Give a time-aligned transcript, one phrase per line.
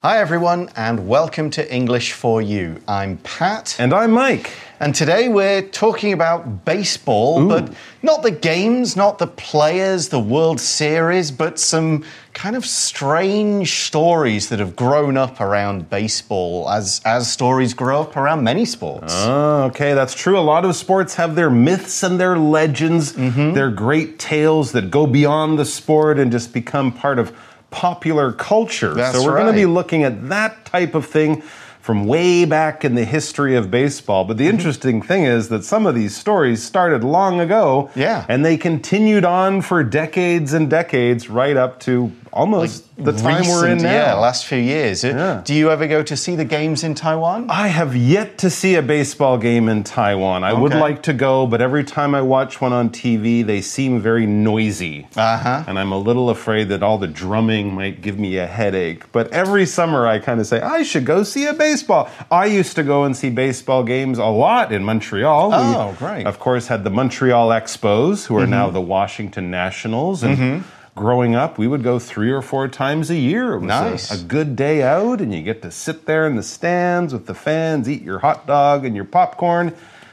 [0.00, 2.80] Hi, everyone, and welcome to English for You.
[2.86, 3.74] I'm Pat.
[3.80, 4.52] And I'm Mike.
[4.78, 7.48] And today we're talking about baseball, Ooh.
[7.48, 13.86] but not the games, not the players, the World Series, but some kind of strange
[13.86, 19.12] stories that have grown up around baseball as, as stories grow up around many sports.
[19.26, 20.38] Oh, okay, that's true.
[20.38, 23.54] A lot of sports have their myths and their legends, Mm-hmm.
[23.54, 27.36] their great tales that go beyond the sport and just become part of
[27.70, 28.94] popular culture.
[28.94, 31.42] That's so we're going to be looking at that type of thing
[31.80, 34.24] from way back in the history of baseball.
[34.24, 34.56] But the Mm-hmm.
[34.58, 37.90] interesting thing is that some of these stories started long ago.
[37.94, 38.26] Yeah.
[38.28, 43.46] And they continued on for decades and decades right up to almost like the time
[43.48, 43.92] we're in Recent, now.
[43.92, 45.02] Yeah, last few years.
[45.02, 45.42] Yeah.
[45.44, 47.50] Do you ever go to see the games in Taiwan?
[47.50, 50.44] I have yet to see a baseball game in Taiwan.
[50.44, 54.00] I would like to go, but every time I watch one on TV, they seem
[54.00, 55.08] very noisy.
[55.16, 55.64] Uh huh.
[55.66, 59.10] And I'm a little afraid that all the drumming might give me a headache.
[59.12, 62.08] But every summer I kind of say, I should go see a baseball.
[62.30, 65.50] I used to go and see baseball games a lot in Montreal.
[65.52, 66.26] Oh, great.
[66.26, 70.22] Of course, had the Montreal Expos, who are now the Washington Nationals.
[70.22, 70.64] And
[70.98, 73.52] growing up, we would go three or four times a year.
[73.54, 74.10] It was a- Nice.
[74.10, 77.34] a good day out, and you get to sit there in the stands with the
[77.34, 79.72] fans, eat your hot dog and your popcorn,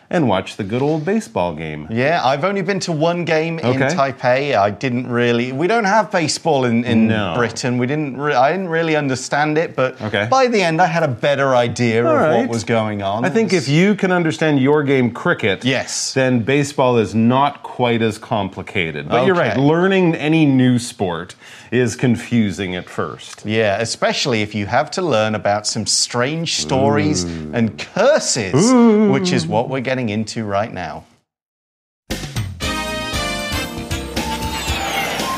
[0.09, 1.87] and watch the good old baseball game.
[1.89, 4.55] Yeah, I've only been to one game in Taipei.
[4.55, 5.51] I didn't really.
[5.51, 7.33] We don't have baseball in, in No.
[7.35, 7.77] Britain.
[7.77, 8.17] We didn't.
[8.17, 10.27] Re- I didn't really understand it, but Okay.
[10.29, 12.37] by the end, I had a better idea All of right.
[12.37, 13.25] what was going on.
[13.25, 16.13] I think if you can understand your game cricket, Yes.
[16.13, 19.09] then baseball is not quite as complicated.
[19.09, 21.35] But you're right, learning any new sport
[21.71, 23.43] is confusing at first.
[23.45, 28.71] Yeah, especially if you have to learn about some strange stories and curses,
[29.11, 31.05] which is what we're getting into right now.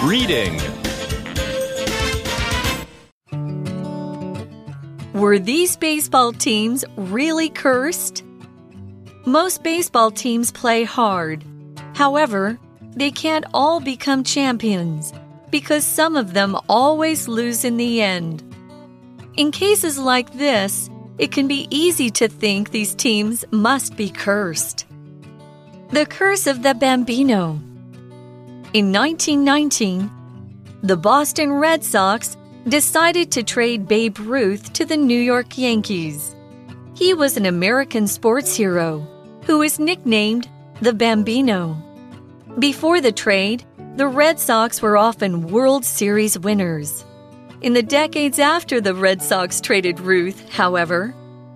[0.03, 0.59] Reading.
[5.13, 8.23] Were these baseball teams really cursed?
[9.25, 11.43] Most baseball teams play hard.
[11.95, 12.59] However,
[12.95, 15.11] they can't all become champions
[15.49, 18.43] because some of them always lose in the end.
[19.35, 24.85] In cases like this, it can be easy to think these teams must be cursed.
[25.89, 27.59] The Curse of the Bambino.
[28.73, 30.11] In 1919,
[30.83, 36.35] the Boston Red Sox decided to trade Babe Ruth to the New York Yankees.
[36.93, 39.07] He was an American sports hero
[39.45, 40.49] who was nicknamed
[40.81, 41.81] the Bambino.
[42.59, 43.63] Before the trade,
[43.95, 47.05] the Red Sox were often World Series winners.
[47.59, 51.15] In the decades after the Red Sox traded Ruth, however,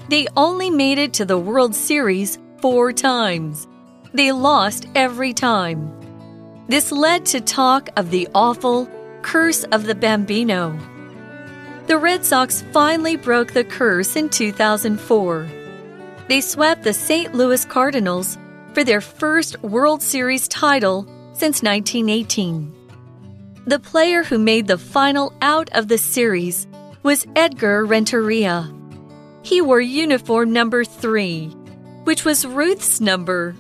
[0.10, 3.68] they only made it to the World Series four times.
[4.12, 5.94] They lost every time.
[6.68, 8.90] This led to talk of the awful
[9.22, 10.76] curse of the Bambino.
[11.86, 15.48] The Red Sox finally broke the curse in 2004.
[16.28, 17.36] They swept the St.
[17.36, 18.40] Louis Cardinals
[18.74, 22.81] for their first World Series title since 1918.
[23.68, 26.68] The player who made the final out of the series
[27.04, 28.74] was Edgar Renteria.
[29.44, 31.50] He wore uniform number three,
[32.06, 33.56] which was Ruth's number.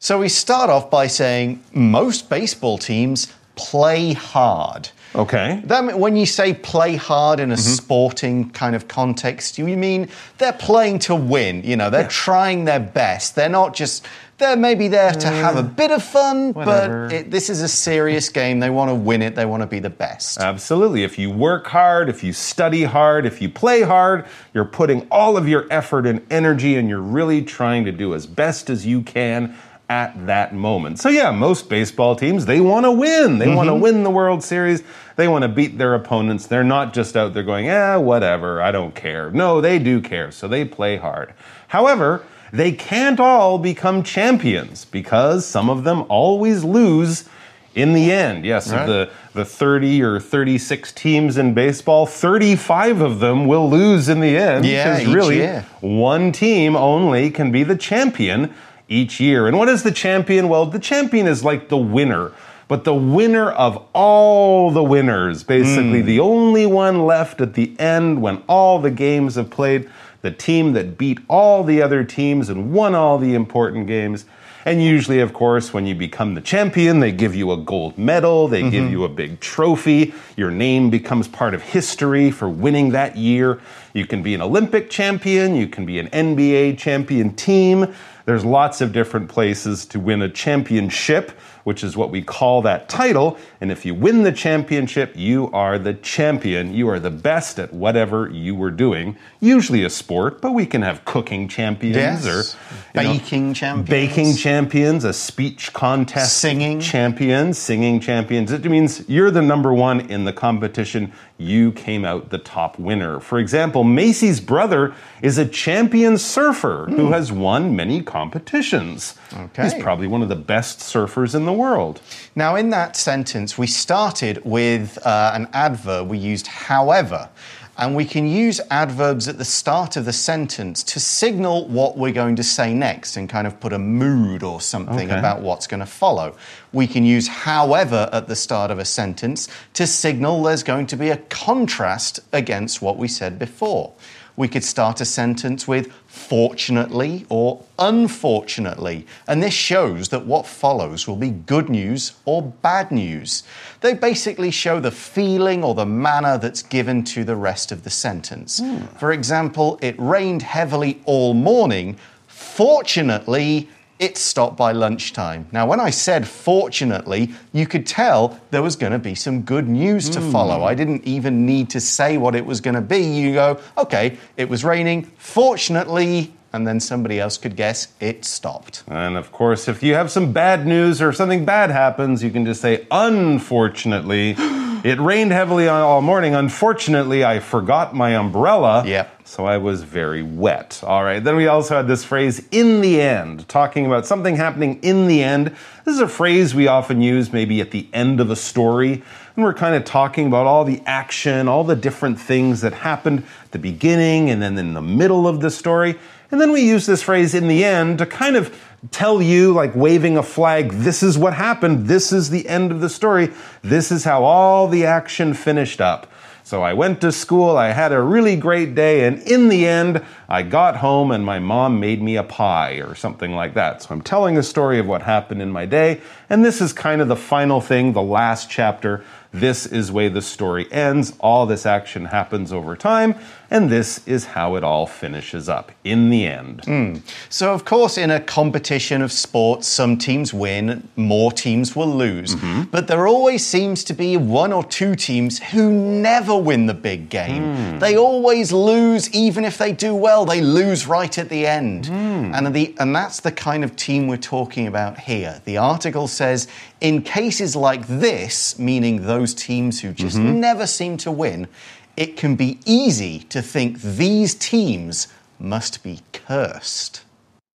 [0.00, 4.88] So we start off by saying most baseball teams play hard.
[5.14, 5.62] Okay.
[5.64, 7.62] That, when you say play hard in a Mm-hmm.
[7.72, 10.08] sporting kind of context, you mean
[10.38, 11.62] they're playing to win.
[11.62, 13.36] You know, they're trying their best.
[13.36, 14.04] They're not just,
[14.38, 17.06] they're maybe there to have a bit of fun, whatever.
[17.08, 18.58] but it, this is a serious game.
[18.58, 20.38] They want to win it, they want to be the best.
[20.40, 21.04] Absolutely.
[21.04, 25.36] If you work hard, if you study hard, if you play hard, you're putting all
[25.36, 29.00] of your effort and energy and you're really trying to do as best as you
[29.02, 29.56] can
[29.88, 30.98] at that moment.
[30.98, 33.38] So yeah, most baseball teams, they want to win.
[33.38, 34.82] They want to win the World Series.
[35.16, 36.46] They want to beat their opponents.
[36.46, 40.30] They're not just out there going, "Eh, whatever, I don't care." No, they do care.
[40.30, 41.34] So they play hard.
[41.68, 47.28] However, they can't all become champions because some of them always lose
[47.74, 48.44] in the end.
[48.46, 48.82] Yes, Right.
[48.82, 54.20] of the the 30 or 36 teams in baseball, 35 of them will lose in
[54.20, 54.64] the end.
[54.64, 55.64] Yeah, because really year.
[55.80, 58.50] one team only can be the champion
[58.88, 59.46] each year.
[59.46, 60.48] And what is the champion?
[60.48, 62.32] Well, the champion is like the winner.
[62.66, 66.06] But the winner of all the winners, basically Hmm.
[66.06, 69.86] the only one left at the end when all the games have played,
[70.22, 74.24] the team that beat all the other teams and won all the important games.
[74.66, 78.48] And usually, of course, when you become the champion, they give you a gold medal,
[78.48, 80.14] they give you a big trophy.
[80.38, 83.58] Your name becomes part of history for winning that year.
[83.92, 87.92] You can be an Olympic champion, you can be an NBA champion team.
[88.26, 91.32] There's lots of different places to win a championship,
[91.64, 93.36] which is what we call that title.
[93.60, 96.72] And if you win the championship, you are the champion.
[96.72, 99.16] You are the best at whatever you were doing.
[99.40, 102.26] Usually a sport, but we can have cooking champions Yes.
[102.26, 102.58] or
[103.00, 103.88] you know, Baking champions.
[103.90, 106.80] baking champions, a speech contest Singing.
[106.80, 108.52] champions, singing champions.
[108.52, 111.12] It means you're the number one in the competition.
[111.36, 113.18] You came out the top winner.
[113.18, 119.18] For example, Macy's brother is a champion surfer who has won many competitions.
[119.32, 119.64] Okay.
[119.64, 122.00] He's probably one of the best surfers in the world.
[122.36, 126.08] Now, in that sentence, we started with uh, an adverb.
[126.08, 127.28] We used however.
[127.76, 132.12] And we can use adverbs at the start of the sentence to signal what we're
[132.12, 135.18] going to say next and kind of put a mood or something Okay.
[135.18, 136.36] about what's going to follow.
[136.72, 140.96] We can use however at the start of a sentence to signal there's going to
[140.96, 143.92] be a contrast against what we said before.
[144.36, 151.06] We could start a sentence with fortunately or unfortunately, and this shows that what follows
[151.06, 153.44] will be good news or bad news.
[153.80, 157.90] They basically show the feeling or the manner that's given to the rest of the
[157.90, 158.58] sentence.
[158.58, 158.86] Hmm.
[158.98, 161.96] For example, it rained heavily all morning.
[162.26, 163.68] Fortunately,
[164.04, 165.46] it stopped by lunchtime.
[165.50, 169.66] Now, when I said fortunately, you could tell there was going to be some good
[169.66, 170.58] news to follow.
[170.58, 170.64] Hmm.
[170.64, 172.98] I didn't even need to say what it was going to be.
[172.98, 175.04] You go, okay, it was raining.
[175.16, 178.84] Fortunately, and then somebody else could guess it stopped.
[178.88, 182.44] And of course, if you have some bad news or something bad happens, you can
[182.44, 184.34] just say, unfortunately,
[184.84, 186.34] it rained heavily all morning.
[186.34, 188.84] Unfortunately, I forgot my umbrella.
[188.86, 189.22] Yep.
[189.24, 190.82] So I was very wet.
[190.84, 191.24] All right.
[191.24, 195.22] Then we also had this phrase, in the end, talking about something happening in the
[195.22, 195.56] end.
[195.86, 199.02] This is a phrase we often use maybe at the end of a story.
[199.36, 203.24] And we're kind of talking about all the action, all the different things that happened
[203.42, 205.98] at the beginning and then in the middle of the story.
[206.30, 208.54] And then we use this phrase in the end to kind of
[208.90, 211.86] tell you, like waving a flag, this is what happened.
[211.86, 213.30] This is the end of the story.
[213.62, 216.10] This is how all the action finished up.
[216.46, 220.04] So I went to school, I had a really great day, and in the end,
[220.28, 223.80] I got home and my mom made me a pie or something like that.
[223.82, 227.00] So I'm telling the story of what happened in my day, and this is kind
[227.00, 229.02] of the final thing, the last chapter.
[229.34, 231.12] This is where the story ends.
[231.18, 233.16] All this action happens over time,
[233.50, 236.64] and this is how it all finishes up in the end.
[236.64, 236.96] Hmm.
[237.28, 242.36] So, of course, in a competition of sports, some teams win, more teams will lose.
[242.36, 242.62] Mm-hmm.
[242.70, 247.08] But there always seems to be one or two teams who never win the big
[247.10, 247.42] game.
[247.42, 247.78] Hmm.
[247.80, 251.86] They always lose, even if they do well, they lose right at the end.
[251.86, 252.32] Hmm.
[252.34, 255.42] And, the, and that's the kind of team we're talking about here.
[255.44, 256.46] The article says
[256.84, 260.38] in cases like this, meaning those teams who just mm-hmm.
[260.38, 261.48] never seem to win,
[261.96, 265.08] it can be easy to think these teams
[265.38, 267.00] must be cursed.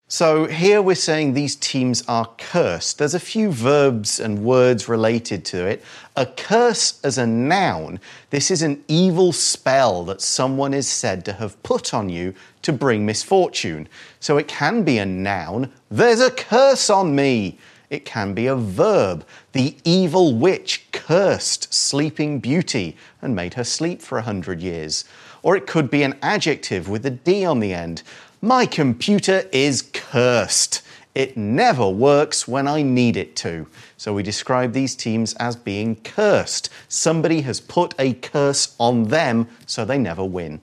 [0.07, 2.99] So here we're saying these teams are cursed.
[2.99, 5.83] There's a few verbs and words related to it.
[6.15, 7.99] A curse as a noun,
[8.29, 12.71] this is an evil spell that someone is said to have put on you to
[12.71, 13.87] bring misfortune.
[14.19, 15.73] So it can be a noun.
[15.89, 17.57] There's a curse on me.
[17.95, 19.25] It can be a verb.
[19.53, 25.05] The evil witch cursed Sleeping Beauty and made her sleep for a hundred years.
[25.43, 28.03] Or it could be an adjective with a D on the end.
[28.41, 30.81] My computer is cursed.
[31.15, 33.65] It never works when I need it to.
[33.95, 36.69] So we describe these teams as being cursed.
[36.89, 40.59] Somebody has put a curse on them so they never win.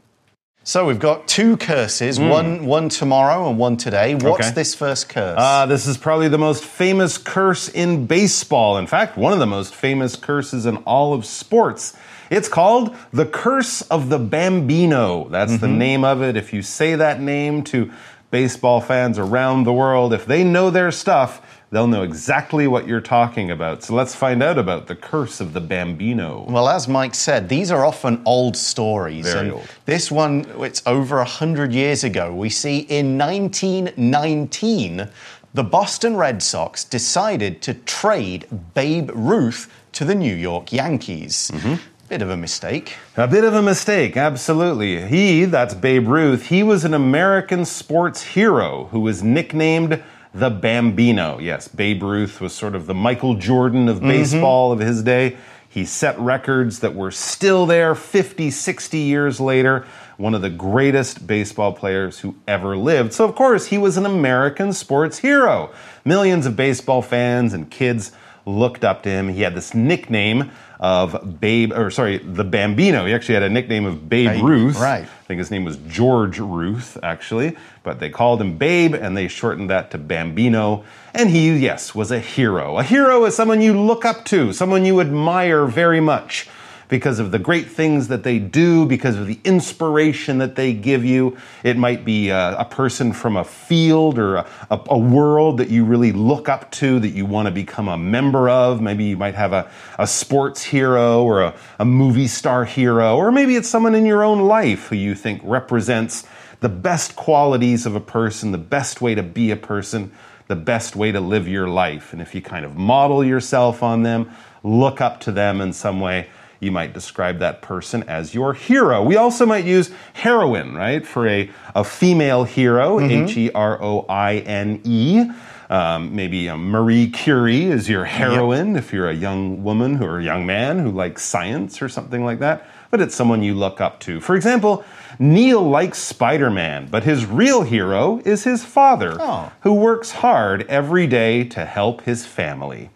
[0.64, 4.14] So we've got two curses, one one tomorrow and one today.
[4.14, 4.31] What's Hmm.
[4.42, 4.50] Okay.
[4.50, 5.35] this first curse?
[5.37, 8.78] Uh, this is probably the most famous curse in baseball.
[8.78, 11.95] In fact, one of the most famous curses in all of sports.
[12.31, 15.28] It's called the Curse of the Bambino.
[15.28, 16.35] That's the name of it.
[16.37, 17.90] If you say that name to
[18.31, 21.42] baseball fans around the world, if they know their stuff,
[21.73, 23.83] they'll know exactly what you're talking about.
[23.83, 26.45] So let's find out about the Curse of the Bambino.
[26.49, 29.25] Well, as Mike said, these are often old stories.
[29.25, 29.69] Very and old.
[29.87, 32.33] This one, it's over 100 years ago.
[32.33, 35.09] We see in 1919,
[35.55, 41.50] the Boston Red Sox decided to trade Babe Ruth to the New York Yankees.
[41.52, 41.75] Mm-hmm.
[42.09, 42.97] Bit of a mistake.
[43.17, 45.07] A bit of a mistake, absolutely.
[45.07, 50.02] He, that's Babe Ruth, he was an American sports hero who was nicknamed
[50.35, 51.39] the Bambino.
[51.39, 55.37] Yes, Babe Ruth was sort of the Michael Jordan of baseball of his day.
[55.69, 59.87] He set records that were still there 50, 60 years later.
[60.19, 63.12] One of the greatest baseball players who ever lived.
[63.15, 65.71] So, of course, he was an American sports hero.
[66.05, 68.12] Millions of baseball fans and kids
[68.47, 69.29] looked up to him.
[69.29, 73.07] He had this nickname of Babe, or sorry, the Bambino.
[73.07, 74.81] He actually had a nickname of Babe, Babe, Ruth.
[74.81, 75.05] right.
[75.05, 79.29] I think his name was George Ruth, actually, but they called him Babe and they
[79.29, 80.85] shortened that to Bambino.
[81.15, 82.79] And he, yes, was a hero.
[82.79, 86.49] A hero is someone you look up to, someone you admire very much
[86.93, 91.07] because of the great things that they do, because of the inspiration that they give
[91.07, 91.35] you.
[91.65, 95.71] It might be a, a person from a field or a, a, a world that
[95.71, 98.83] you really look up to, that you want to become a member of.
[98.83, 103.57] Maybe you might have a, a sports hero or a movie star hero, or maybe
[103.57, 106.27] it's someone in your own life who you think represents
[106.61, 110.13] the best qualities of a person, the best way to be a person,
[110.47, 112.13] the best way to live your life.
[112.13, 114.31] And if you kind of model yourself on them,
[114.63, 116.29] look up to them in some way,
[116.62, 119.02] you might describe that person as your hero.
[119.02, 124.07] We also might use heroine, right, for a, a female hero, H E R O
[124.09, 125.25] I N E.
[125.69, 130.23] Um, maybe um, Marie Curie is your heroine if you're a young woman or a
[130.25, 132.66] young man who likes science or something like that.
[132.90, 134.21] But it's someone you look up to.
[134.21, 134.85] For example,
[135.19, 139.50] Neil likes Spider Man, but his real hero is his father, Oh.
[139.62, 142.90] who works hard every day to help his family.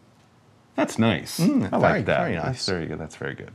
[0.76, 1.40] That's nice.
[1.40, 2.20] I Mm, very- like that.
[2.20, 2.44] very nice.
[2.44, 2.98] That's very good.
[2.98, 3.50] That's very good.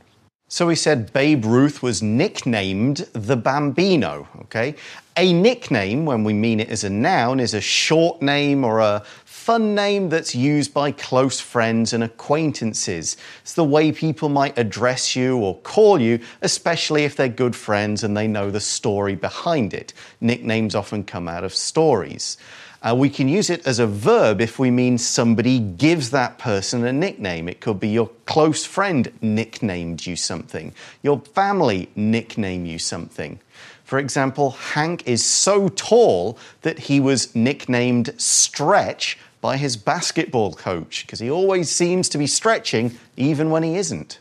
[0.47, 4.75] So we said Babe Ruth was nicknamed the Bambino, okay?
[5.15, 9.01] A nickname, when we mean it as a noun, is a short name or a
[9.23, 13.15] fun name that's used by close friends and acquaintances.
[13.43, 18.03] It's the way people might address you or call you, especially if they're good friends
[18.03, 19.93] and they know the story behind it.
[20.19, 22.37] Nicknames often come out of stories.
[22.83, 26.83] Uh, we can use it as a verb if we mean somebody gives that person
[26.83, 27.47] a nickname.
[27.47, 30.73] It could be your close friend nicknamed you something,
[31.03, 33.39] your family nickname you something.
[33.83, 41.05] For example, Hank is so tall that he was nicknamed Stretch by his basketball coach
[41.05, 44.19] because he always seems to be stretching even when he isn't.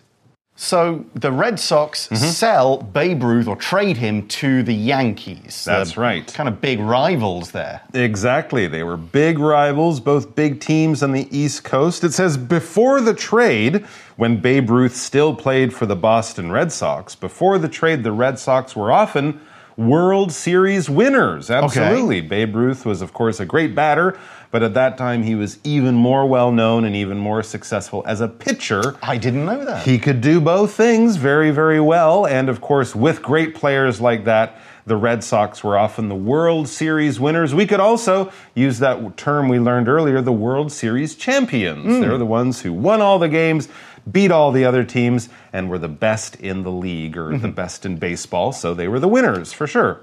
[0.63, 2.23] So the Red Sox Mm-hmm.
[2.23, 5.65] sell Babe Ruth or trade him to the Yankees.
[5.65, 6.27] That's right.
[6.35, 7.81] Kind of big rivals there.
[7.95, 8.67] Exactly.
[8.67, 12.05] They were big rivals, both big teams on the East Coast.
[12.05, 13.87] It says before the trade,
[14.17, 18.39] when Babe Ruth still played for the Boston Red Sox, before the trade, the Red
[18.39, 19.41] Sox were often
[19.79, 21.51] World Series winners.
[21.51, 22.21] Absolutely.
[22.21, 24.19] Babe Ruth was, of course, a great batter,
[24.51, 28.21] but at that time he was even more well known and even more successful as
[28.21, 28.97] a pitcher.
[29.03, 29.87] I didn't know that.
[29.87, 32.27] He could do both things very, very well.
[32.27, 36.69] And of course, with great players like that, the Red Sox were often the World
[36.69, 37.55] Series winners.
[37.55, 41.85] We could also use that term we learned earlier, the World Series champions.
[41.85, 42.01] Hmm.
[42.01, 43.69] They're the ones who won all the games,
[44.11, 47.51] beat all the other teams, and were the best in the league or the mm-hmm.
[47.51, 48.53] best in baseball.
[48.53, 50.01] So they were the winners for sure.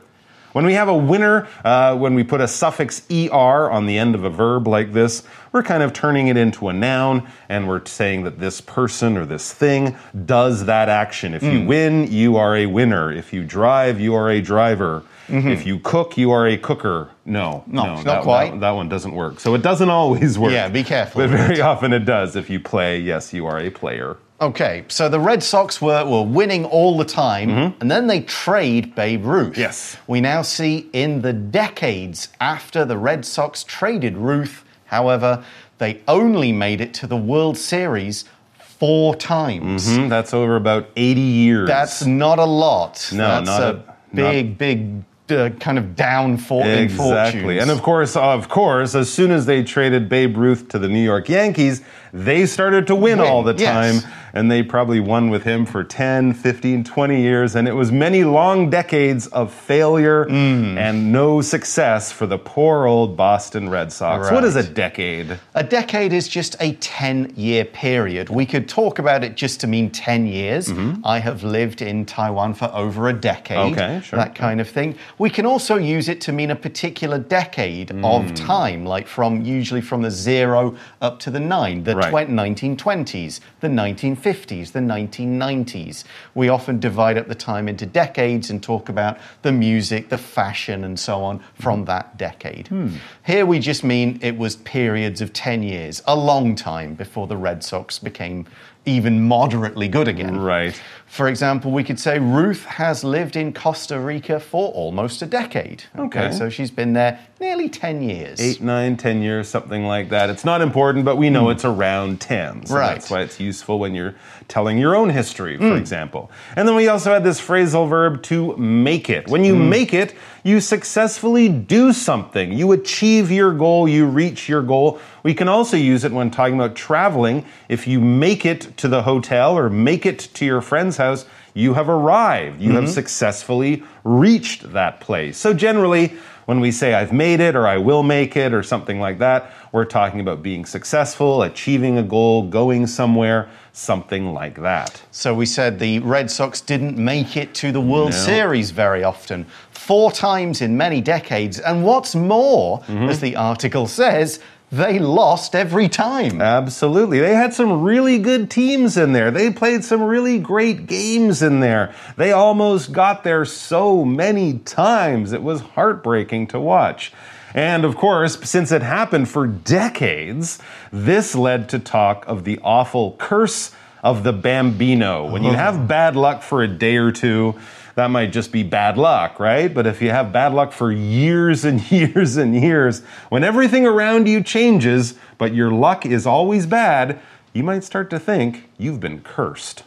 [0.57, 4.15] When we have a winner, uh, when we put a suffix er on the end
[4.15, 5.21] of a verb like this,
[5.51, 9.25] we're kind of turning it into a noun and we're saying that this person or
[9.27, 9.95] this thing
[10.25, 11.35] does that action.
[11.35, 13.11] If you win, you are a winner.
[13.11, 15.03] If you drive, you are a driver.
[15.29, 17.11] If you cook, you are a cooker.
[17.23, 18.49] No, No, no, not that, quite.
[18.53, 19.39] That, that one doesn't work.
[19.39, 20.53] So it doesn't always work.
[20.53, 22.35] Yeah, be careful But very often it does.
[22.35, 24.17] If you play, yes, you are a player.
[24.39, 27.49] Okay, so the Red Sox were, were winning all the time,
[27.81, 29.53] and then they trade Babe Ruth.
[29.53, 29.61] Mm-hmm.
[29.61, 29.97] Yes.
[30.05, 35.43] We now see in the decades after the Red Sox traded Ruth, however,
[35.79, 38.25] they only made it to the World Series
[38.59, 39.95] four times.
[39.97, 41.67] Hmm, That's over about 80 years.
[41.67, 43.09] That's not a lot.
[43.11, 43.73] No, That's not a, a-
[44.13, 47.41] not- big, big uh, kind of down for in Exactly.
[47.41, 47.61] fortunes.
[47.63, 51.01] And of course, of course, as soon as they traded Babe Ruth to the New
[51.03, 51.81] York Yankees,
[52.13, 54.01] they started to win, Win, all the yes.
[54.03, 54.11] time.
[54.33, 57.55] And they probably won with him for 10, 15, 20 years.
[57.55, 60.77] And it was many long decades of failure Mm.
[60.77, 64.29] and no success for the poor old Boston Red Sox.
[64.29, 65.39] What is a decade?
[65.55, 68.29] A decade is just a 10 year period.
[68.29, 70.71] We could talk about it just to mean 10 years.
[71.03, 73.57] I have lived in Taiwan for over a decade.
[73.57, 73.73] Mm-hmm.
[73.73, 74.19] Okay, sure.
[74.19, 74.95] That kind of thing.
[75.17, 78.05] We can also use it to mean a particular decade Mm.
[78.05, 82.09] of time, like from usually from the zero up to the nine, the Right.
[82.09, 86.03] twen- 1920s, the 1950s, the 1990s.
[86.35, 90.83] We often divide up the time into decades and talk about the music, the fashion,
[90.83, 91.85] and so on from mm-hmm.
[91.85, 92.67] that decade.
[92.67, 92.89] Hmm.
[93.25, 97.37] Here we just mean it was periods of 10 years, a long time before the
[97.37, 98.45] Red Sox became
[98.87, 100.39] even moderately good again.
[100.39, 100.79] Right.
[101.05, 105.83] For example, we could say Ruth has lived in Costa Rica for almost a decade.
[105.97, 106.31] Okay.
[106.31, 108.39] So she's been there nearly 10 years.
[108.41, 110.29] Eight, nine, ten years, something like that.
[110.29, 111.51] It's not important, but we know hmm.
[111.51, 112.65] it's around 10.
[112.65, 112.93] So Right.
[112.93, 114.15] that's why it's useful when you're
[114.47, 115.75] telling your own history, for hmm.
[115.75, 116.31] example.
[116.55, 119.27] And then we also had this phrasal verb to make it.
[119.27, 119.69] When you hmm.
[119.69, 122.53] make it, you successfully do something.
[122.53, 124.99] You achieve your goal, you reach your goal.
[125.23, 127.45] We can also use it when talking about traveling.
[127.67, 131.73] If you make it to the hotel or make it to your friend's house, you
[131.73, 132.61] have arrived.
[132.61, 132.89] You have hmm.
[132.89, 135.37] successfully reached that place.
[135.37, 136.13] So generally,
[136.47, 139.51] when we say I've made it or I will make it or something like that,
[139.73, 145.03] we're talking about being successful, achieving a goal, going somewhere, something like that.
[145.11, 149.45] So we said the Red Sox didn't make it to the World Series very often,
[149.71, 151.59] four times in many decades.
[151.59, 153.09] And what's more, Mm-hmm.
[153.09, 154.39] as the article says,
[154.71, 156.41] they lost every time.
[156.41, 157.19] Absolutely.
[157.19, 159.31] They had some really good teams in there.
[159.31, 161.95] They played some really great games in there.
[162.17, 165.31] They almost got there so many times.
[165.31, 167.13] It was heartbreaking to watch.
[167.53, 170.59] And of course, since it happened for decades,
[170.91, 173.71] this led to talk of the awful curse
[174.03, 175.29] of the Bambino.
[175.29, 175.73] When you uh-huh.
[175.73, 177.55] have bad luck for a day or two,
[177.97, 179.73] that might just be bad luck, right?
[179.73, 184.27] But if you have bad luck for years and years and years, when everything around
[184.27, 187.19] you changes, but your luck is always bad,
[187.53, 189.81] you might start to think you've been cursed.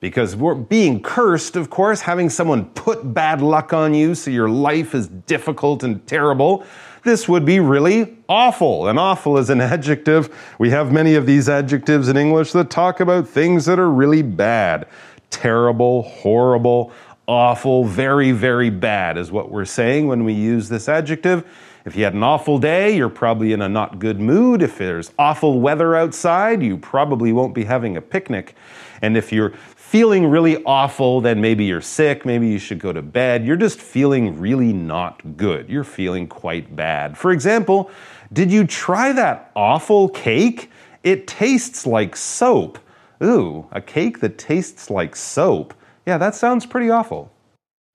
[0.00, 4.48] Because we're being cursed, of course, having someone put bad luck on you so your
[4.48, 6.64] life is difficult and terrible,
[7.04, 8.88] this would be really awful.
[8.88, 10.34] And awful is an adjective.
[10.58, 14.22] We have many of these adjectives in English that talk about things that are really
[14.22, 14.88] bad.
[15.28, 16.92] Terrible, horrible,
[17.32, 21.44] awful, very, very bad is what we're saying when we use this adjective.
[21.84, 24.62] If you had an awful day, you're probably in a not good mood.
[24.62, 28.54] If there's awful weather outside, you probably won't be having a picnic.
[29.00, 33.02] And if you're feeling really awful, then maybe you're sick, maybe you should go to
[33.02, 33.44] bed.
[33.44, 35.68] You're just feeling really not good.
[35.68, 37.18] You're feeling quite bad.
[37.18, 37.90] For example,
[38.32, 40.70] did you try that awful cake?
[41.02, 42.78] It tastes like soap.
[43.22, 45.74] Ooh, a cake that tastes like soap.
[46.06, 47.30] Yeah, that sounds pretty awful.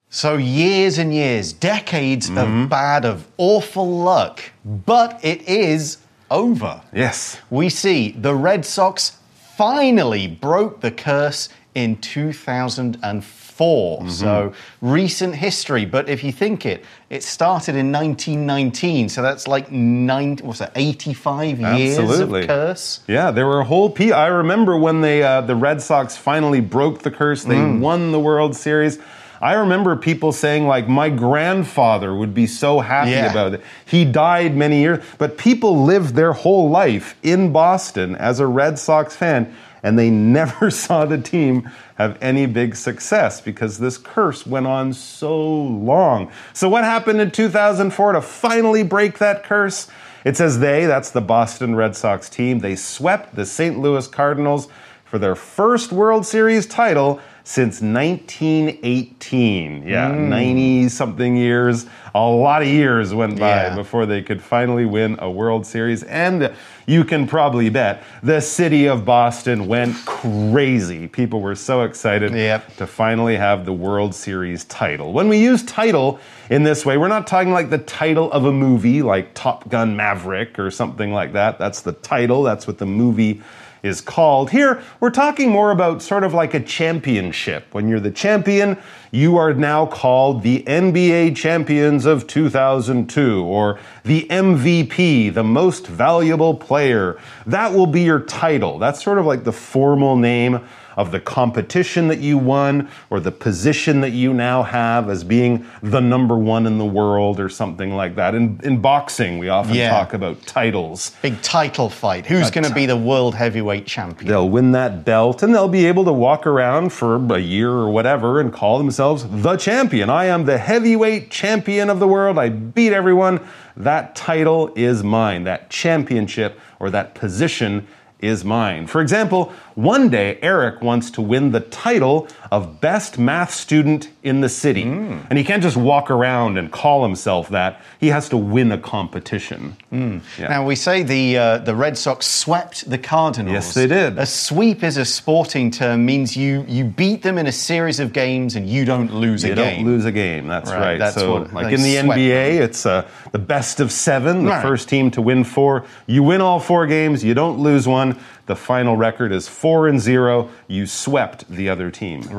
[0.10, 2.64] So years and years, decades Mm-hmm.
[2.64, 4.42] of bad, of awful luck.
[4.64, 5.98] But it is
[6.32, 6.82] over.
[6.94, 7.38] Yes.
[7.50, 9.18] We see the Red Sox
[9.58, 13.47] finally broke the curse in 2004.
[13.58, 14.10] Mm-hmm.
[14.10, 15.86] So recent history.
[15.86, 19.10] But if you think it, it started in 1919.
[19.10, 22.42] So that's like nine, what's that, 85 years Absolutely.
[22.42, 23.00] of curse?
[23.08, 24.12] Yeah, there were a whole P.
[24.12, 27.44] I remember when they uh, the Red Sox finally broke the curse.
[27.44, 29.00] They won the World Series.
[29.40, 33.30] I remember people saying like my grandfather would be so happy Yeah.
[33.32, 33.62] about it.
[33.86, 38.80] He died many years, but people lived their whole life in Boston as a Red
[38.80, 39.56] Sox fan
[39.88, 44.92] and they never saw the team have any big success because this curse went on
[44.92, 46.30] so long.
[46.54, 49.88] So what happened in 2004 to finally break that curse?
[50.26, 53.80] It says they, that's the Boston Red Sox team, they swept the St.
[53.80, 54.68] Louis Cardinals
[55.06, 59.88] for their first World Series title since 1918.
[59.88, 60.28] Yeah, hmm.
[60.30, 61.86] 90 something years.
[62.14, 63.76] A lot of years went by Yeah.
[63.76, 66.04] before they could finally win a World Series.
[66.04, 66.52] And
[66.88, 71.08] you can probably bet the city of Boston went crazy.
[71.08, 72.76] People were so excited Yep.
[72.78, 75.14] to finally have the World Series title.
[75.14, 78.52] When we use title in this way, we're not talking like the title of a
[78.52, 81.60] movie like Top Gun Maverick or something like that.
[81.60, 83.42] That's the title, that's what the movie
[83.88, 84.52] is called.
[84.52, 87.66] Here, we're talking more about sort of like a championship.
[87.72, 88.78] When you're the champion,
[89.12, 96.54] you are now called the NBA champions of 2002 or the MVP, the most valuable
[96.54, 97.20] player.
[97.46, 98.78] That will be your title.
[98.78, 100.68] That's sort of like the formal name
[100.98, 105.64] of the competition that you won or the position that you now have as being
[105.84, 108.34] the number one in the world or something like that.
[108.34, 109.92] In, in boxing, we often Yeah.
[109.92, 111.12] talk about titles.
[111.22, 112.26] Big title fight.
[112.26, 114.28] Who's going to be the world heavyweight champion?
[114.28, 117.90] They'll win that belt and they'll be able to walk around for a year or
[117.92, 120.10] whatever and call themselves the champion.
[120.10, 122.40] I am the heavyweight champion of the world.
[122.40, 123.40] I beat everyone.
[123.76, 125.44] That title is mine.
[125.44, 127.88] That championship or that position
[128.20, 128.88] is mine.
[128.88, 134.42] For example, one day Eric wants to win the title of best math student in
[134.42, 134.84] the city.
[134.84, 137.82] And he can't just walk around and call himself that.
[138.00, 139.76] He has to win a competition.
[139.92, 140.20] Yeah.
[140.40, 143.54] Now we say the uh, the Red Sox swept the Cardinals.
[143.54, 144.18] Yes, they did.
[144.18, 146.06] A sweep is a sporting term.
[146.06, 149.54] Means you you beat them in a series of games and you don't lose You
[149.54, 149.80] a game.
[149.80, 150.48] You don't lose a game.
[150.48, 151.00] That's Right, right.
[151.00, 154.46] that's so, what like in the NBA, it's uh, the best of seven.
[154.46, 154.62] The Right.
[154.62, 155.86] first team to win four.
[156.06, 157.24] You win all four games.
[157.24, 158.18] You don't lose one.
[158.48, 160.50] The final record is 4 and 0.
[160.70, 162.22] You swept the other team.
[162.22, 162.32] Right.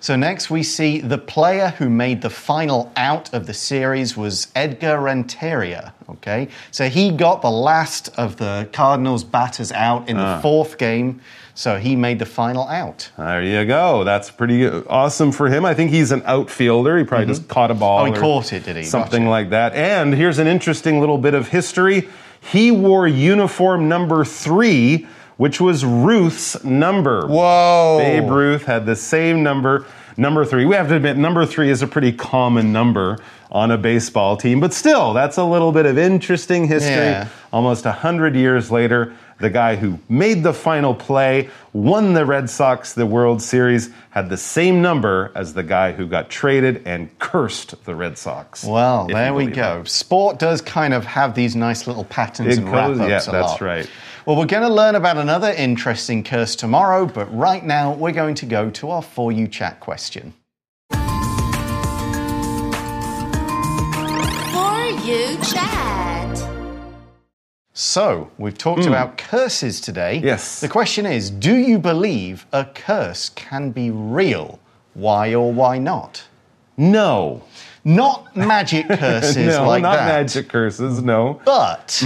[0.00, 4.48] So next we see the player who made the final out of the series was
[4.54, 5.94] Edgar Renteria.
[6.10, 6.48] Okay.
[6.70, 10.36] So he got the last of the Cardinals batters out in Ah.
[10.36, 11.20] the fourth game.
[11.54, 13.10] So he made the final out.
[13.18, 14.04] There you go.
[14.04, 15.64] That's pretty awesome for him.
[15.66, 16.96] I think he's an outfielder.
[16.98, 18.00] He probably just caught a ball.
[18.00, 18.82] Oh, he or caught it, did he?
[18.84, 19.30] Something Gotcha.
[19.30, 19.74] like that.
[19.74, 22.08] And here's an interesting little bit of history.
[22.40, 25.06] He wore uniform number three,
[25.42, 27.26] which was Ruth's number.
[27.26, 27.98] Whoa.
[27.98, 29.84] Babe Ruth had the same number,
[30.16, 30.64] number three.
[30.64, 33.18] We have to admit, number three is a pretty common number
[33.52, 36.90] on a baseball team, but still, that's a little bit of interesting history.
[36.90, 37.28] Yeah.
[37.52, 42.94] Almost 100 years later, the guy who made the final play, won the Red Sox
[42.94, 47.84] the World Series, had the same number as the guy who got traded and cursed
[47.84, 48.64] the Red Sox.
[48.64, 49.84] Well, there we go.
[49.84, 53.00] Sport does kind of have these nice little patterns It and wrap ups.
[53.00, 53.60] yeah, that's lot.
[53.60, 53.90] right.
[54.24, 58.36] Well, we're going to learn about another interesting curse tomorrow, but right now we're going
[58.36, 60.32] to go to our For You chat question.
[65.04, 66.48] You chat.
[67.74, 70.18] So, we've talked about curses today.
[70.20, 70.26] Hmm.
[70.26, 70.60] Yes.
[70.60, 74.60] The question is Do you believe a curse can be real?
[74.94, 76.24] Why or why not?
[76.76, 77.42] No.
[77.84, 79.60] Not magic curses like that.
[79.62, 80.06] no, like not that.
[80.06, 81.40] magic curses, no.
[81.44, 82.00] But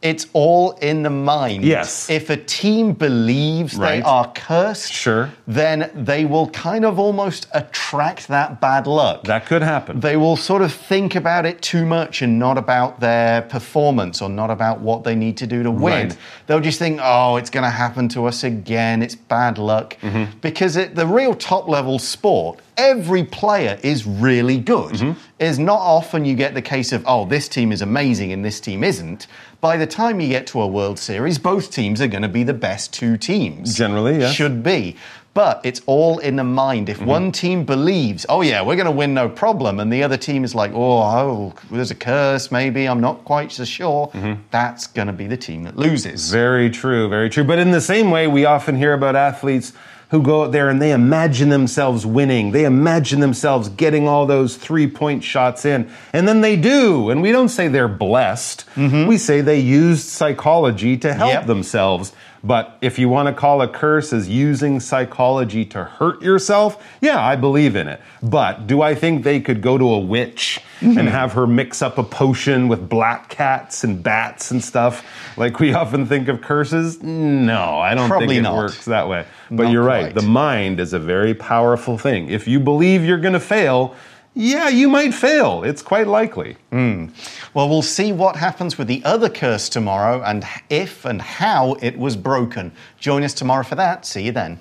[0.00, 1.64] it's all in the mind.
[1.64, 2.08] Yes.
[2.08, 5.30] If a team believes they are cursed, Sure.
[5.46, 9.24] then they will kind of almost attract that bad luck.
[9.24, 9.98] That could happen.
[10.00, 14.28] they will sort of think about it too much and not about their performance or
[14.28, 16.08] not about what they need to do to win.
[16.08, 16.16] Right.
[16.46, 19.02] They'll just think, oh, it's going to happen to us again.
[19.02, 19.96] It's bad luck.
[20.00, 20.38] Mm-hmm.
[20.40, 24.94] Because at the real top level sport, every player is really good.
[24.94, 25.18] Mm-hmm.
[25.40, 28.60] It's not often you get the case of, oh, this team is amazing and this
[28.60, 29.26] team isn't.
[29.60, 32.44] By the time you get to a World Series, both teams are going to be
[32.44, 33.74] the best two teams.
[33.74, 34.34] Generally, yes.
[34.34, 34.96] Should be.
[35.34, 36.86] But it's all in the mind.
[36.86, 37.02] Mm-hmm.
[37.02, 40.16] If one team believes, oh yeah, we're going to win no problem, and the other
[40.16, 44.42] team is like, oh, oh there's a curse, maybe, I'm not quite so sure, Mm-hmm.
[44.50, 46.30] that's going to be the team that loses.
[46.30, 47.44] Very true, very true.
[47.44, 49.72] But in the same way, we often hear about athletes
[50.10, 52.52] who go out there and they imagine themselves winning.
[52.52, 55.90] They imagine themselves getting all those three point shots in.
[56.14, 57.10] And then they do.
[57.10, 58.64] And we don't say they're blessed.
[58.74, 59.06] Mm-hmm.
[59.06, 61.46] We say they used psychology to help Yep.
[61.46, 62.12] themselves.
[62.44, 67.20] But if you want to call a curse as using psychology to hurt yourself, yeah,
[67.20, 68.00] I believe in it.
[68.22, 71.06] But do I think they could go to a witch and hmm.
[71.06, 75.04] have her mix up a potion with black cats and bats and stuff
[75.36, 77.02] like we often think of curses?
[77.02, 78.56] No, I don't Probably think it not.
[78.56, 79.26] works that way.
[79.50, 80.12] But Not you're right.
[80.12, 80.14] quite.
[80.14, 82.28] The mind is a very powerful thing.
[82.28, 83.96] If you believe you're going to fail,
[84.34, 85.64] yeah, you might fail.
[85.64, 86.56] It's quite likely.
[86.70, 87.06] Hmm.
[87.54, 91.98] Well, we'll see what happens with the other curse tomorrow and if and how it
[91.98, 92.72] was broken.
[92.98, 94.06] Join us tomorrow for that.
[94.06, 94.60] See you then.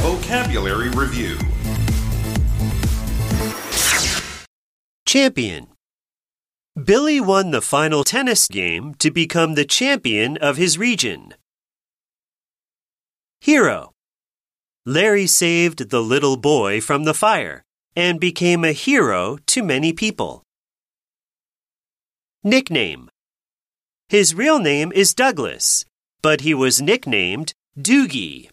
[0.00, 1.38] Vocabulary Review
[5.08, 5.68] Champion.
[6.84, 11.32] Billy won the final tennis game to become the champion of his region.
[13.40, 13.92] Hero.
[14.88, 17.62] Larry saved the little boy from the fire
[17.94, 20.42] and became a hero to many people.
[22.42, 23.10] Nickname.
[24.08, 25.84] His real name is Douglas,
[26.22, 28.48] but he was nicknamed Doogie.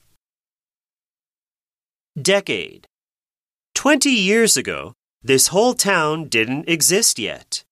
[2.22, 2.86] Decade.
[3.74, 4.92] Twenty years ago,
[5.24, 7.64] this whole town didn't exist yet.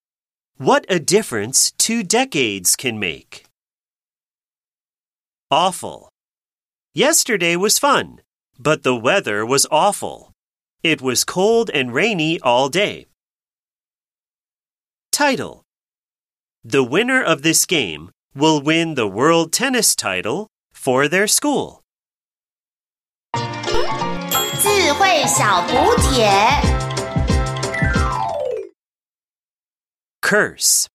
[0.56, 3.44] What a difference two decades can make.
[5.52, 6.08] Awful.
[6.94, 8.22] Yesterday was fun,
[8.63, 10.33] but the weather was awful.
[10.83, 13.07] It was cold and rainy all day.
[15.13, 15.65] Title
[16.65, 21.83] The winner of this game will win the world tennis title for their school.
[24.61, 26.29] 智慧小补帖。
[30.21, 30.89] Curse.